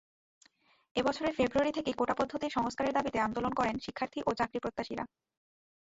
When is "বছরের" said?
1.03-1.35